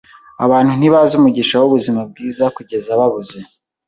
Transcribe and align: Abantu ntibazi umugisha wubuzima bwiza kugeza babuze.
Abantu 0.45 0.71
ntibazi 0.75 1.11
umugisha 1.15 1.55
wubuzima 1.61 2.01
bwiza 2.09 2.45
kugeza 2.55 2.99
babuze. 2.99 3.37